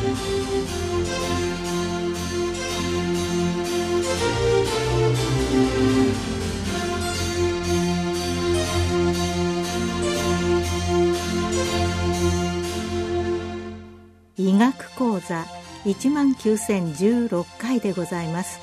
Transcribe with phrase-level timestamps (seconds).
[0.00, 0.02] 医
[14.54, 15.44] 学講座
[15.84, 18.58] 1万9016回でございます。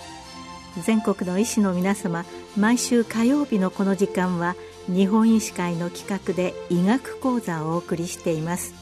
[0.83, 4.55] 全国の医師の皆様毎週火曜日のこの時間は
[4.87, 8.73] 日本医師会の企画で医学講座をお送りしています。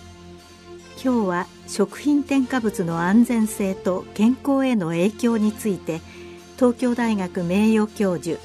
[1.04, 6.02] 今日は食品添加物の安全性と健康への影響について
[6.58, 8.40] 東京大学名誉教授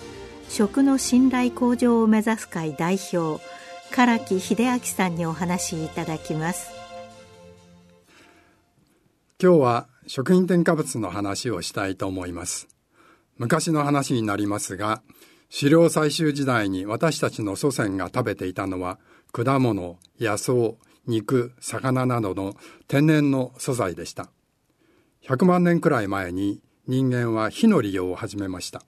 [0.48, 3.42] 食の信頼向上を目指す会代表
[3.94, 6.70] 唐木秀明さんにお話しいただきます。
[9.42, 12.68] 今日は食品添加物の話をしたいと思います。
[13.38, 15.02] 昔の話になりますが
[15.56, 18.98] 狩猟採集時代に私たちの祖先が食べていたのは
[19.32, 20.76] 果物、野草、
[21.10, 22.54] 肉、魚などの
[22.88, 24.30] 天然の素材でした。
[25.26, 28.82] 100万年くらい前に人間は火の利用を始めました。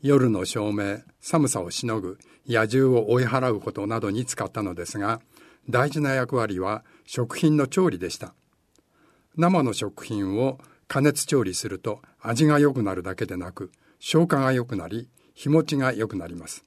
[0.00, 5.20] 夜の照明、寒さをしのぐ、野獣を追い払うことなどに使ったのですが、
[5.68, 8.32] 大事な役割は食品の調理でした。
[9.36, 16.64] 生の食品を加熱調理すると味が良くなるだけでなく、消化が良くなり、日持ちが良くなります。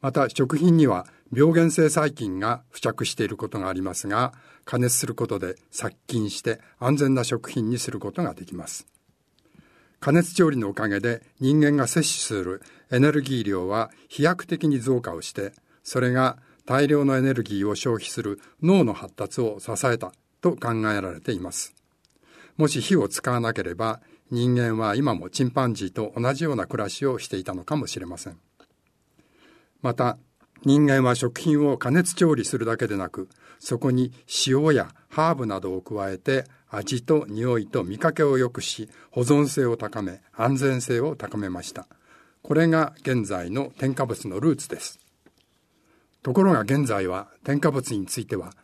[0.00, 4.32] また食品には病原性細菌が付着していることがありますが、
[4.64, 8.86] 加熱することで殺菌して安全な食品にすることができます。
[10.00, 21.74] 加熱調理のおかげで人間が摂取するエネルギー量は飛躍的に増加をして、それが大量のエネルギーを消費する脳の発達を支えたと考えられています。
[22.56, 28.38] もし火を使わなければ人間は今もチンパンジーと同じような暮らしをしていたのかもしれません。
[29.82, 30.16] また、
[30.64, 34.12] 人間は食品を加熱調理するだけでなく、そこに
[34.46, 41.86] 塩やハーブなどを加えて味と匂いと見かけを良くし、保存性を高め、安全性を高めました。
[42.42, 44.98] これが現在の添加物のルーツです。
[46.22, 48.54] ところが現在は添加物については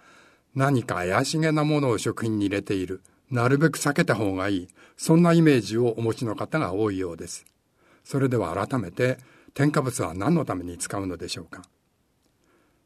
[0.55, 7.45] 何か怪しげなものを食品に入れているなるべく避けた方がいい、そんなイメージをお持ちの方が多いようです。
[8.03, 9.19] それでは改めて、
[9.55, 11.63] 添加物は何のために使うのでしょうか。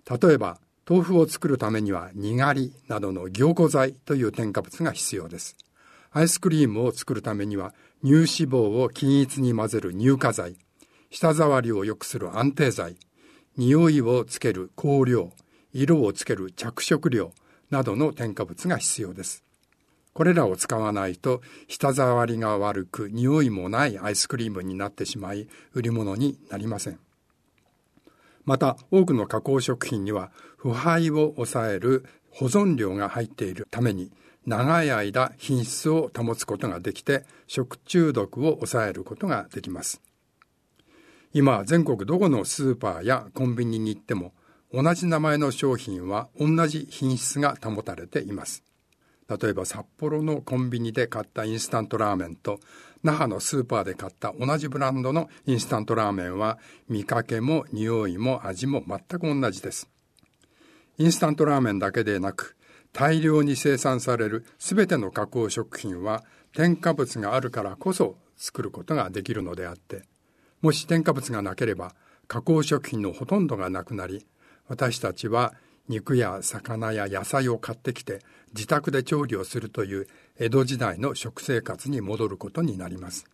[0.09, 5.57] 例えば、豆腐を作るためには、にがりなどの凝固剤という添加物が必要です。
[6.13, 10.57] アイスクリームを作るためには、乳脂肪を均一に混ぜる乳化剤、
[11.11, 12.97] 舌触りを良くする安定剤、
[13.57, 15.33] 匂いをつける香料、
[15.73, 17.33] 色をつける着色料
[17.71, 19.45] などの添加物が必要です。
[20.13, 27.01] これらを使わないと舌触りが悪く匂いもないアイスクリームになってしまい売り物になりません。
[28.45, 34.11] また多くの加工食品には腐敗を抑える保存料が入っているために
[34.47, 40.03] 長い間品質を保つことができて食中毒を抑えることができます。
[41.33, 44.33] 今全国どこのスーパーやコンビニに行っても
[44.73, 48.63] 同じ名前の商品は同じ品質が保たれています。
[49.29, 52.61] 例えば札幌のコンビニで買ったインスタントラーメンと
[53.05, 59.89] 那覇のスーパーで買った同じブランドのインスタントラーメンは見かけも匂いも味も全く同じです。
[60.97, 62.57] インスタントラーメンだけでなく
[62.93, 70.03] 大量に生産されるすべての加工食品は添加物があるからこそ作ることができるのであって
[70.63, 71.95] もし添加物がなければ
[72.29, 74.25] 加工食品のほとんどがなくなり
[74.69, 75.53] 私たちは
[75.89, 78.21] 肉や魚や野菜を買ってきて
[78.55, 80.07] 自宅で調理をするという
[80.39, 83.27] 江戸時代の食生活に戻ることになります。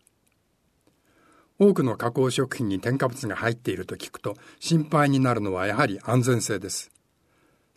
[1.59, 6.91] 多くの加工食品に添加物が入っていると聞くと心配になるのはやはり安全性です。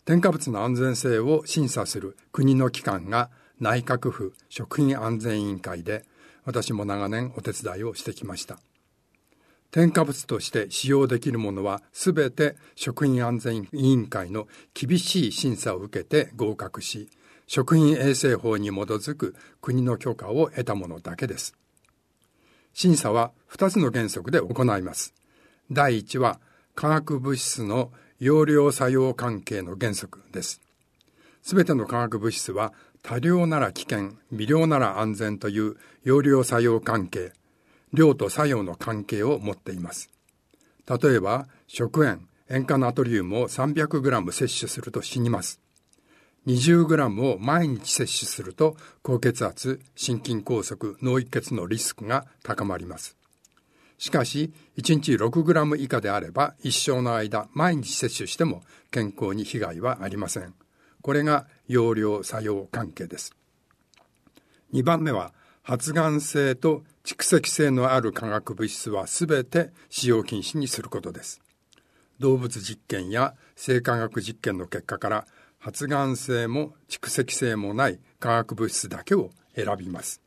[0.06, 3.30] 添加物の安全性を審査する国の機関が
[3.60, 6.06] 内閣府食品安全委員会で
[6.46, 8.60] 私も長年お手伝いをしてきました。
[9.74, 17.10] 添加物として使用できるものはすべて食品安全委員会の厳しい審査を受けて合格し、
[17.48, 21.56] 食品衛生法に基づく国の許可を得たものだけです。
[22.72, 25.16] 審査は2つの原則で行います。
[25.72, 26.40] 第1は
[26.76, 30.62] 化学物質の容量作用関係の原則です。
[31.42, 37.34] すべての化学物質は多量なら危険、微量なら安全という容量作用関係、
[37.94, 40.10] 量と作用の関係を持っています。
[40.88, 45.62] 例えば、食塩、塩化ナトリウムを 300g 摂取すると死にます。
[46.46, 53.16] 20g を毎日摂取すると高血圧、心筋梗塞、脳一血のリスクが高まります。
[53.98, 60.54] しかし、1日 6g 以下であれば一生の間毎日摂取しても健康に被害はありません。
[61.02, 63.34] これが容量作用関係です。
[64.74, 71.42] 2番目は発がん性と蓄積性のある化学物質はすべて使用禁止にすることです。
[72.20, 75.28] 動物実験や生化学実験の結果から
[75.60, 80.22] 発がん性も蓄積性もない化学物質だけを選びます。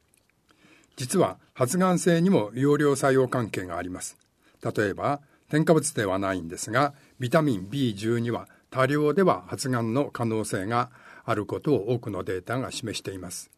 [0.96, 4.18] 実は発がん性にも容量作用関係があります。
[4.62, 10.90] 例えば添加物ではないんですがビタミン B12 は多量では発がんの可能性が
[11.24, 13.50] あることを多くのデータが示しています。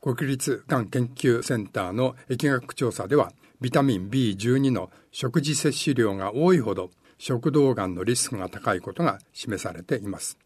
[0.00, 10.38] 国立がん研究センターの疫学調査ではビタミン B12 の食事摂取量が多いほど食道がんのリスクが高いことが示されています。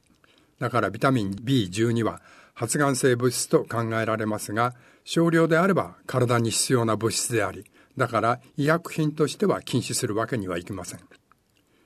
[0.59, 2.23] だからビタミン B12 は
[2.55, 7.65] 発がん性物質と考えられますが、少量であれば体に必要な物質であり、
[7.97, 11.01] だから医薬品としては禁止するわけにはいきません。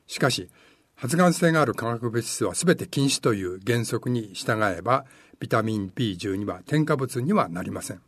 [0.06, 0.48] しかし、
[0.96, 5.04] 発がん性がある化学物質は全て禁止という原則に従えば、
[5.38, 8.00] ビタミン B12 は添加物にはなりません。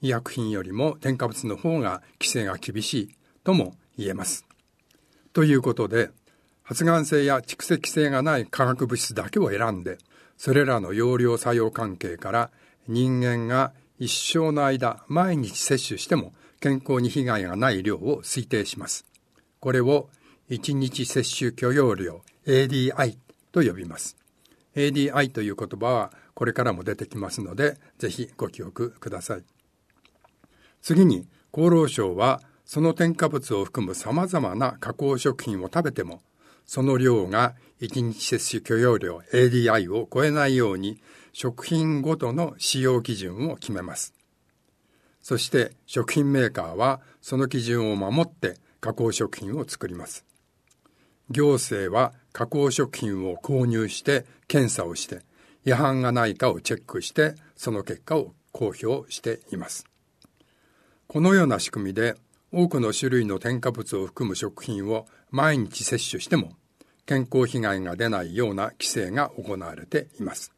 [0.00, 3.14] 医薬品よりも添加物の方が規制が厳しい
[3.44, 4.46] とも言えます。
[5.34, 6.10] ということで、
[6.62, 9.98] 発がん性や蓄積性がない化学物質だけを選んで、
[10.38, 12.50] それらの容量作用関係から
[12.88, 19.04] 人間が一生の間毎日摂取しても健康に被害がない量を推定します。
[19.60, 20.08] これを
[20.50, 23.16] 1日摂取許容量 ADI
[23.52, 24.16] と呼びます。
[24.74, 29.44] ADI という言葉はこれからも出てきますので、ぜひご記憶ください。
[30.82, 36.20] 次に厚労省はその添加物を含む様々な加工食品を食べても、
[36.66, 41.00] その量が1日摂取許容量 ADI を超えないように
[41.32, 44.14] 食品ごとの使用基準を決めます。
[45.22, 50.29] そして食品メーカーはその基準を守って加工食品を作ります。
[51.30, 55.20] 行政は加工食品を購入して検査をして
[55.64, 59.86] 違反がないかをチェックしてその結果を公表しています。
[61.06, 62.14] このような仕組みで
[62.52, 66.52] 多くの種類の添加物を含む食品を毎日摂取しても
[67.06, 70.52] 健康被害が出ないような規制が行われています。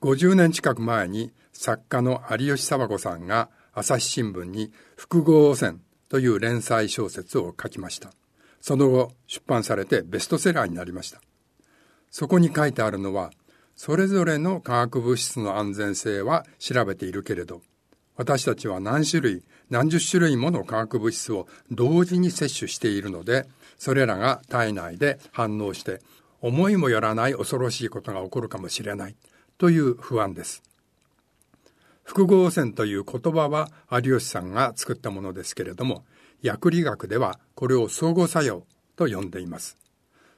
[0.00, 5.78] 50年近く前に作家の有吉佐和子さんが朝日新聞に複合汚染
[6.08, 8.12] という連載小説を書きました。
[8.66, 11.20] その後出版されてベストセラーになりました。
[12.10, 13.30] そこに書いてあるのは、
[13.76, 17.60] それぞれの化学物質の安全性は調べているけれど、
[18.16, 23.46] 私たちは何種類、何十種類もの化学物質を同時に摂取しているので、
[23.76, 26.00] それらが体内で反応して、
[26.40, 29.16] 思いもよらない恐ろしいことが起こるかもしれない
[29.58, 30.62] という不安です。
[32.02, 36.06] 複合線という言葉は有吉さんが作ったものですけれども、
[36.44, 39.78] 薬理学ではこれを相互作用と呼んでいます。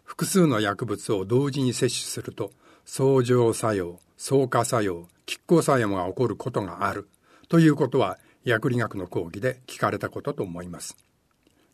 [0.04, 2.52] 複数の薬物を同時に摂取すると、
[2.84, 7.08] 相乗作用、相加作用、拮抗作用が起こることがある
[7.48, 10.96] ということは薬理学の講義で聞かれたことと思います。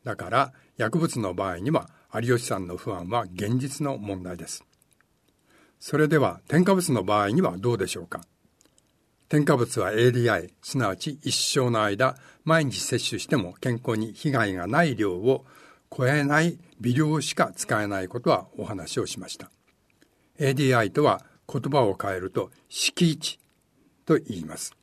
[0.02, 4.64] だから薬物の場合には有吉さんの不安は現実の問題です。
[5.78, 8.22] それでは添加物の場合にはどうでしょうか？
[9.32, 15.46] 添加物は ADI、すなわち一生の間毎日摂取しても健康に被害がない量を
[15.90, 19.50] 超えない微量しか使えないことはお話をしました。
[20.38, 23.38] ADI とは言葉を変えると敷地
[24.04, 24.76] と言います。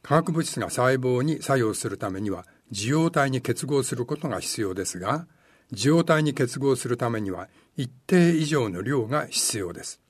[0.00, 5.26] 化学物質が細胞に作用するためには受容体に結合することが必要ですが、
[5.72, 10.00] 受容体に結合するためには一定以上の量が必要です。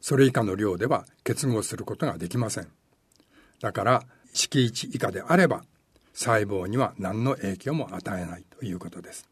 [0.00, 2.68] それ以下の量では結合することができません。
[3.60, 5.64] だから、敷地以下であれば、
[6.14, 9.28] 細胞には何の影響も与えないということです。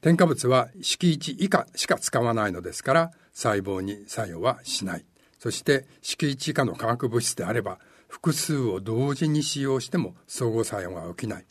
[0.00, 5.04] 添加物は敷地以下しか使わないのですから、細胞に作用はしない。
[5.38, 11.44] そして敷地以下の化学物質であれば、複数を同時に使用しても相互作用が起きない。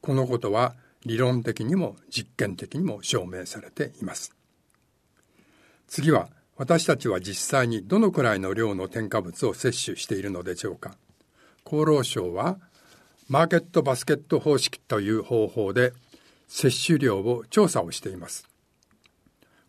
[0.00, 4.34] このことは理論的にも実験的にも証明されています。
[5.86, 10.96] 次は私たちは実際にどのくらいの量の添加物を摂取しているのでしょうか？
[11.64, 12.58] 厚労省は
[13.28, 15.92] マーケットバスケット方式という方法で
[16.48, 18.46] 摂取量を調査をしています。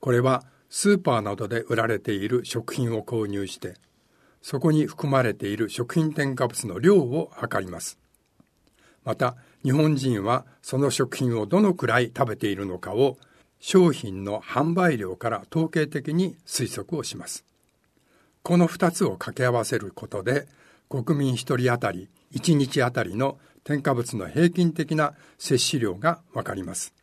[0.01, 3.75] これはスーパーなどで売られている食品を購入して
[4.41, 7.97] そこに含まれている食品添加物の量を測ります。
[9.05, 13.17] また、日本人はその食品をどのくらい食べているのかを
[13.65, 17.45] 商品の販売量から統計的に推測をします。
[18.41, 20.49] この2つを掛け合わせることで、
[20.89, 26.93] 国民1人当たり1日当たりの添加物の平均的な摂取量がわかります。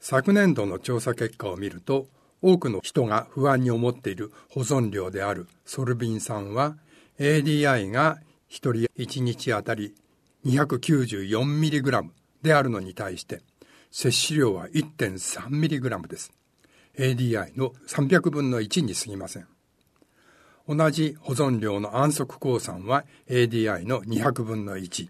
[0.00, 2.08] 昨年度の調査結果を見ると、
[2.42, 6.76] 多くの人が不安に思っている保存料であるソルビン酸は
[7.20, 8.18] ADI が
[8.50, 9.94] 1人1日あたり
[10.44, 12.08] 294mg
[12.42, 13.42] であるのに対して
[13.90, 16.32] 摂取量は 1.3mg です。
[16.98, 19.46] ADI の300分の1に過ぎません。
[20.68, 25.08] 同じ保存量の安息鉱酸は ADI の200分の1。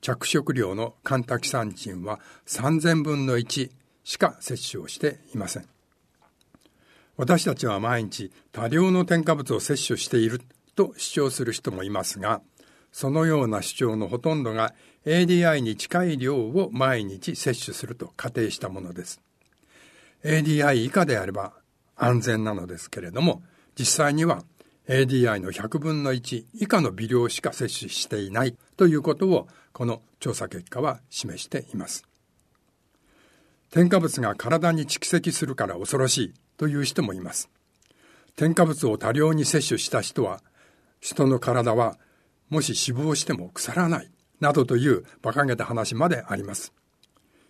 [0.00, 3.70] 着色料のカンタキサンチンは3000分の1
[4.04, 5.66] しか摂取をしていません。
[7.16, 10.40] 私たちは毎日多量の添加物を摂取している
[10.74, 12.40] と主張する人もいますが、
[12.92, 14.74] そのような主張のほとんどが
[15.06, 19.20] ADI に近い量を毎日摂取すると仮定したものです。
[20.24, 21.54] ADI 以下であれば
[21.96, 23.42] 安全なのですけれども、
[23.78, 24.44] 実際には
[24.88, 32.04] ADI の100分の1以下の微量しか摂取していないということをこの調査結果は示しています。
[33.70, 37.48] 添加物が体に蓄積するから恐ろしいという人もいます。
[38.36, 40.42] 添加物を多量に摂取した人は、
[41.00, 41.96] 人の体は
[42.48, 46.72] もし死亡しても腐らないなどという馬鹿げた話まであります。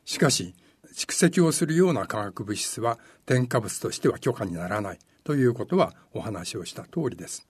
[0.05, 0.55] しかし、
[0.95, 7.47] 蓄積をするような化学物質は添加物としては許可にならないということはお話をした通りです。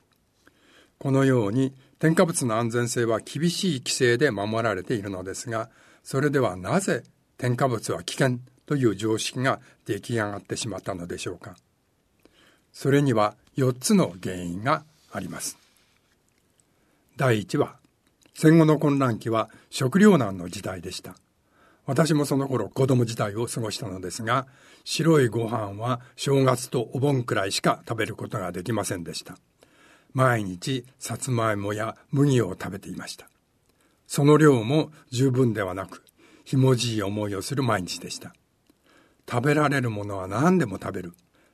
[0.99, 5.71] このように添加物の安全性は厳しい規制で守られているのですが、
[6.03, 7.05] それではなぜ
[7.39, 11.57] 添加物は危険という常識が出来上がってしまったのでしょうか。
[12.73, 15.59] それには4つの原因があります。
[17.17, 17.80] 第1は、
[18.35, 21.17] 戦後の混乱期は食糧難の時代でした。
[21.87, 24.47] 私もその頃子供時代を過ごしたのですが、
[24.85, 29.37] 白いご飯は正月とお盆くらいしか食べることができませんでした。
[30.13, 33.29] 毎日さつまいもや麦を食べていました。
[34.07, 36.03] その量も十分ではなく、
[36.45, 38.35] ひもじい思いをする毎日でした。
[39.31, 41.13] 食べられるものは何でも食べる。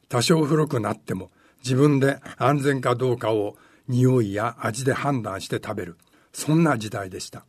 [0.09, 1.31] 多少古くなっても
[1.63, 3.57] 自分で安全かどうかを
[3.89, 5.97] 匂いや味で判断して食べる。
[6.37, 7.47] そんな時代でした。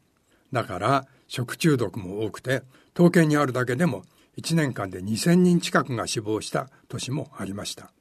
[0.54, 2.64] だから食中毒も多くて、
[2.96, 4.04] 統計にあるだけでも
[4.38, 7.92] 1年間で2000人近くが死亡した年もありました。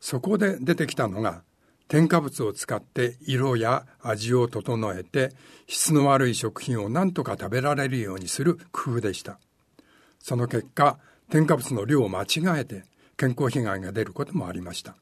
[0.00, 1.44] そこで出てきたのが、
[1.88, 5.32] 添加物を使って色や味を整えて
[5.66, 9.38] 質の悪い食品を何とか食べられるようにする工夫でした。
[10.18, 10.98] その結果、
[11.30, 12.84] 添加物の量を間違えて
[13.16, 14.94] 健康被害が出ることもありました。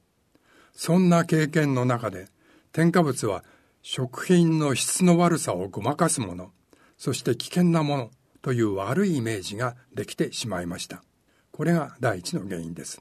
[0.73, 2.29] そんな経験の中で、
[2.71, 3.43] 添加物は
[3.89, 6.51] 食品の質の悪さをごまかすもの、
[6.99, 8.11] そして危険なもの
[8.43, 11.05] という悪いイメージができてしまいました。
[11.53, 13.01] これが第一の原因です。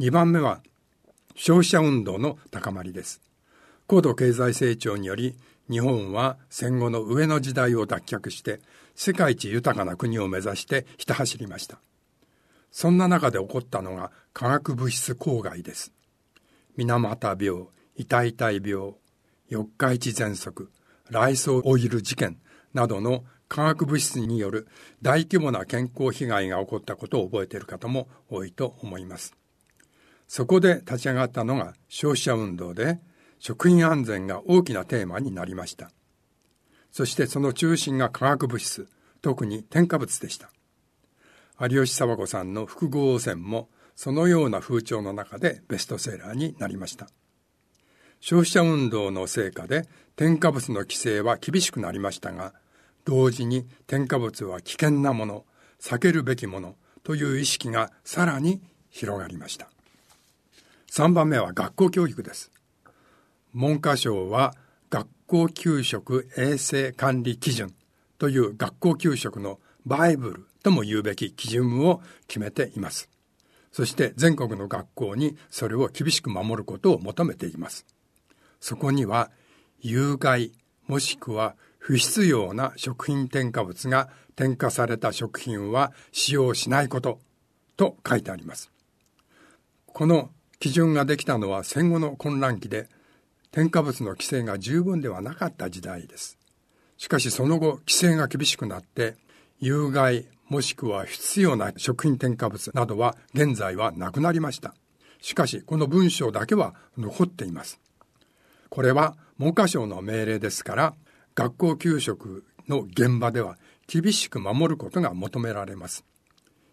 [0.00, 0.62] 2番目は
[1.34, 3.20] 消費者運動の高まりです。
[3.86, 5.36] 高度経済成長により
[5.68, 8.62] 日本は戦後の上の時代を脱却して
[8.94, 11.78] 世界一豊かな国を目指してひた走りました。
[12.70, 15.92] そんな中で起こったのが化学物質公害です。
[16.78, 17.66] 水俣病、
[17.96, 18.94] 痛々病、
[19.52, 20.70] 四日市喘息、
[21.10, 22.38] ライソオイル事件
[22.72, 24.66] などの化学物質による
[25.02, 29.36] 大規模な健康被害が起こったことを覚えている方も多いと思います。
[30.26, 32.98] そこで立ち上がったのが消費者運動で、
[33.40, 35.90] 食品安全が大きなテーマになりました。
[36.90, 38.88] そしてその中心が化学物質、
[39.20, 40.50] 特に添加物でした。
[41.60, 47.08] 有吉佐和子さんの複合汚染もそのような風潮の中でベストセラーになりました。
[48.22, 52.54] 消費者運動の成果で添加物の規制は厳しくなりましたが、
[53.04, 55.44] 同時に添加物は危険なもの、
[55.80, 59.68] 避けるべきものという意識がさらに広がりました。
[60.92, 62.52] 3番目は学校教育です。
[63.54, 64.54] 文科省は
[64.88, 67.74] 学校給食衛生管理基準
[68.18, 73.08] という学校給食のバイブルとも言うべき基準を決めています。
[73.72, 77.84] そして全国の学校にそれを厳しく守ることを求めています。
[78.62, 79.30] そこには
[79.80, 80.52] 有害
[80.86, 87.18] もしくは不必要な食品添加物が添加された食品は使用しないこと
[87.76, 88.70] と書いてあります。
[89.86, 92.88] この基準ができたのは戦後の混乱期で
[93.50, 96.38] 添加物の規制が十分ではなかった時代です。
[96.98, 99.16] しかしその後規制が厳しくなって
[99.58, 104.72] 有害もしくは必要な食品添加物などは現在はなくなりました。
[105.20, 107.80] しかしこの文章だけは残っています。
[108.72, 110.94] これは文科省の命令ですから
[111.34, 116.06] 学校給食の現場では厳しく守ることが求められます。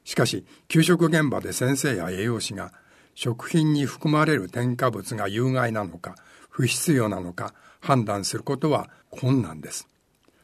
[0.06, 2.72] しかし給食現場で先生や栄養士が
[3.15, 6.15] 食品に含まれる添加物が有害なのか
[6.50, 9.86] 不必要なのか判断することは困難です。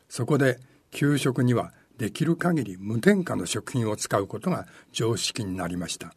[0.10, 0.60] そこで
[0.92, 6.14] 給食にはできる限り無添加の食品を使うことが常識になりました。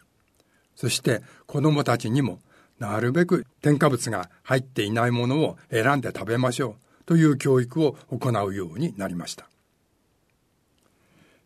[0.75, 2.41] そして子供たちにも
[2.79, 9.49] なるべく添加物が入っていないものを選んで食べましょうという教育を行うようになりました。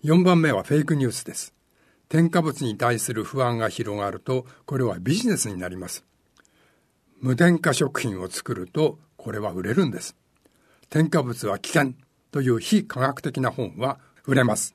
[0.04, 1.54] 4番目はフェイクニュースです。
[2.08, 6.04] 添加物に対する不安が広がると、これはビジネスになります。
[7.20, 10.16] 無添加食品を作ると、これは売れるんです。
[10.90, 11.92] 添加物は危険
[12.32, 14.74] という非科学的な本は売れます。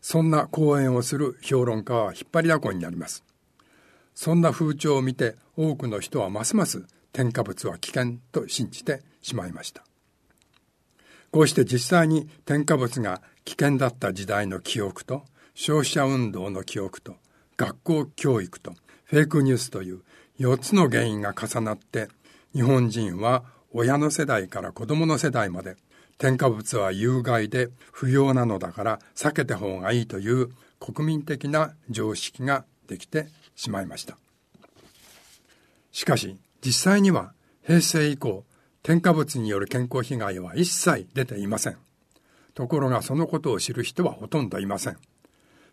[0.00, 3.24] そんな講演をする評論家は引っ張りだこになります。
[4.14, 9.84] そんな風潮を見て多くの人はますます添加物は危険と信じてしまいました。
[11.30, 15.22] こうして実際に添加物が危険だった時代の記憶と
[15.54, 17.16] 消費者運動の記憶と
[17.58, 18.72] 学校教育と
[19.04, 20.00] フェイクニュースという
[20.38, 22.08] 4つの原因が重なって
[22.54, 25.76] 日本人は親の世代から子供の世代まで
[26.16, 30.48] 添加物は有害で不要なのだから避けた方がいいという
[30.80, 34.16] 国民的な常識ができてしまいました。
[35.92, 37.32] しかし実際には
[37.64, 38.44] 平成以降
[38.82, 41.76] 添加物による健康被害は一切出ていません。
[42.54, 44.96] ところがそのことを知る人はほとんどいません。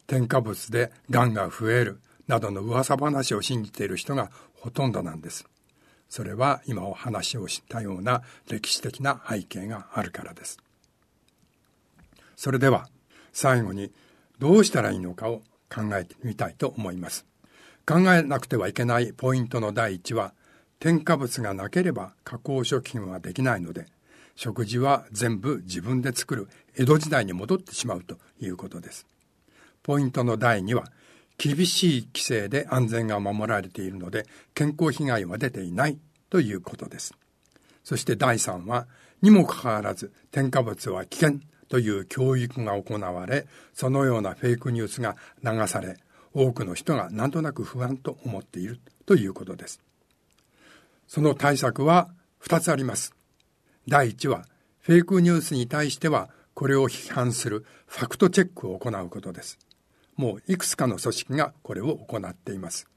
[0.08, 5.46] 添加物で癌が増えるなどの噂話を信じている人がほとんどなんです。
[6.10, 10.58] それは今お話をしたような歴史的な背景があるからです。
[12.36, 12.88] それでは
[13.34, 13.92] 最後に
[14.40, 17.26] どうしたらいいのかを考えてみたいと思います。
[17.88, 20.34] 考えなくてはいけないポイントの第一は
[20.80, 23.86] 添加物がなければ加工食品はできないので
[24.36, 29.08] 食事は全部自分で作る江戸時代に戻ってしまうということです。
[29.82, 30.92] ポイントの第2は
[31.38, 35.98] 厳しい規制で安全が守られているので健康被害は出ていない
[36.30, 37.16] ということです。
[37.84, 38.86] そして第3は、
[39.22, 41.40] にもかかわらず添加物は危険
[41.70, 45.98] という教育が行われ、そのようなフェイクニュースが流され、
[46.40, 49.82] 多くの人がなんとなく不安と思っているということです。
[51.08, 52.10] その対策は
[52.44, 53.16] 2つあります。
[53.88, 54.46] 第1は、
[54.80, 59.58] フェイクニュースに対しては、これを批判するファクトチェックを行うことです。
[60.16, 62.88] もういくつかの組織がこれを行っています。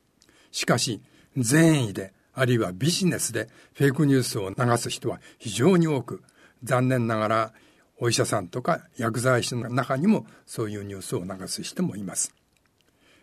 [0.53, 1.01] しかし、
[1.37, 6.23] 善意で、あるいはビジネスでフェイクニュースを流す人は非常に多く、
[6.63, 7.53] 残念ながら
[7.99, 12.35] お医者さんとか薬剤師の中にもそういうニュースを流す人もいます。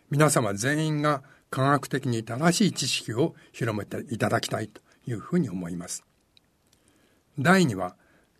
[0.10, 6.04] 皆様全員が科学的に正しい知識を広めていただきたいというふうに思います。
[7.40, 7.96] 第2は、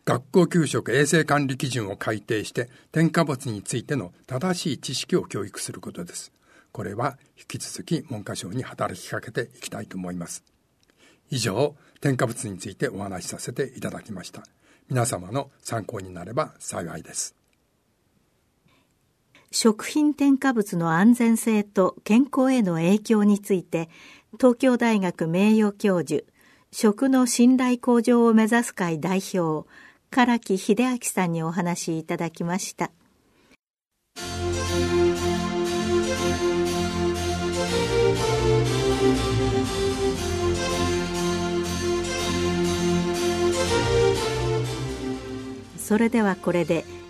[0.06, 6.32] 学校給食衛生管理基準を改定して添加物についての正しい知識を教育することです。
[6.72, 10.44] これは引き続き文科省に働きかけていきたいと思います。
[11.30, 14.44] 以上、添加物についてお話しさせていただきました。
[14.90, 17.37] 皆様の参考になれば幸いです。
[19.52, 23.90] 食品添加物の安全性と健康への影響について、
[24.34, 26.24] 東京大学名誉教授、
[26.72, 29.68] 食の信頼向上を目指す会代表、
[30.12, 32.92] 唐木秀明さんにお話しいただきました。
[45.78, 46.84] それではこれで